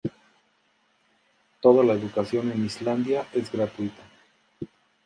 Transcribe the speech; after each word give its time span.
Toda 1.61 1.83
la 1.83 1.93
educación 1.93 2.51
en 2.51 2.65
Islandia 2.65 3.27
es 3.33 3.51
gratuita. 3.51 4.01